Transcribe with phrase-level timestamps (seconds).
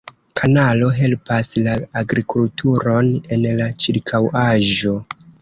[0.39, 4.97] Kanalo helpas la agrikulturon en la ĉirkaŭaĵo.